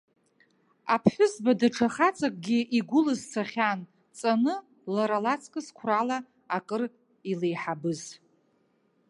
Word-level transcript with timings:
Аԥҳәызба 0.93 1.51
даҽа 1.59 1.87
хаҵакгьы 1.93 2.59
игәы 2.77 2.99
лызцахьан, 3.05 3.79
ҵаны, 4.17 4.55
лара 4.93 5.17
лаҵкыс 5.23 5.67
қәрала 5.77 6.17
акыр 6.57 6.83
илеиҳабыз. 7.31 8.01